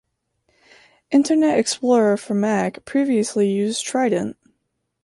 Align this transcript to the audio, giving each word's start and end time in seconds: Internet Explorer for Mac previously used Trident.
Internet 1.11 1.59
Explorer 1.59 2.17
for 2.17 2.33
Mac 2.33 2.85
previously 2.85 3.47
used 3.49 3.85
Trident. 3.85 4.35